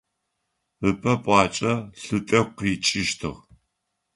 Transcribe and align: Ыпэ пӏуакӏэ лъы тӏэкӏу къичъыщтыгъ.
Ыпэ 0.89 1.13
пӏуакӏэ 1.23 1.73
лъы 2.03 2.15
тӏэкӏу 2.27 2.53
къичъыщтыгъ. 2.57 3.39